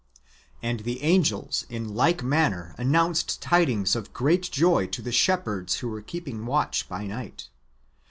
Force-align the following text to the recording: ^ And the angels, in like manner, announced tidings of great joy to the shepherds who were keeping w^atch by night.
^ 0.19 0.23
And 0.63 0.79
the 0.79 1.03
angels, 1.03 1.63
in 1.69 1.93
like 1.93 2.23
manner, 2.23 2.73
announced 2.79 3.39
tidings 3.39 3.95
of 3.95 4.13
great 4.13 4.49
joy 4.49 4.87
to 4.87 4.99
the 5.03 5.11
shepherds 5.11 5.75
who 5.75 5.89
were 5.89 6.01
keeping 6.01 6.39
w^atch 6.39 6.87
by 6.87 7.05
night. 7.05 7.49